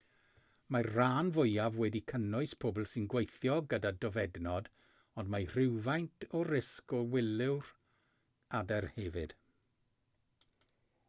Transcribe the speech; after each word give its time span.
mae'r 0.75 0.87
rhan 0.93 1.27
fwyaf 1.33 1.75
wedi 1.81 1.99
cynnwys 2.11 2.55
pobl 2.65 2.87
sy'n 2.91 3.05
gweithio 3.15 3.57
gyda 3.73 3.91
dofednod 4.05 4.71
ond 5.23 5.31
mae 5.35 5.47
rhywfaint 5.51 6.27
o 6.39 6.43
risg 6.49 6.97
i 7.01 7.03
wylwyr 7.13 7.71
adar 8.63 8.89
hefyd 8.99 9.37